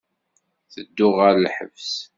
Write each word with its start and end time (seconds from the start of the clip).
Tedduɣ 0.73 1.13
ɣer 1.19 1.35
lḥebs. 1.43 1.89